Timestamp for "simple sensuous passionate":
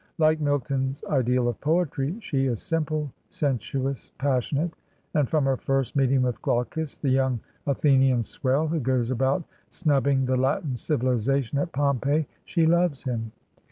2.59-4.73